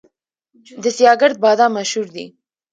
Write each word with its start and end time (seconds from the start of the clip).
د 0.83 0.85
سیاه 0.97 1.17
ګرد 1.21 1.37
بادام 1.43 1.71
مشهور 1.77 2.07
دي 2.15 2.25